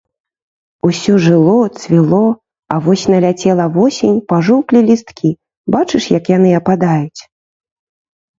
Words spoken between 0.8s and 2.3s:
Усё жыло, цвіло,